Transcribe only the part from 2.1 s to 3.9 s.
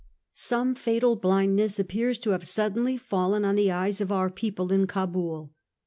to have suddenly fallen on the